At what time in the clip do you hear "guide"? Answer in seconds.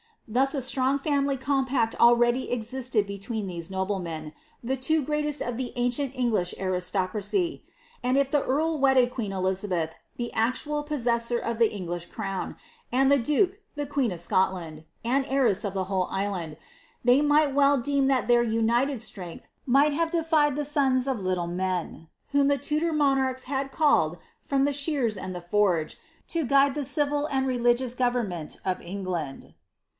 26.45-26.73